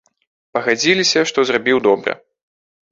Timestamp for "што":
1.33-1.39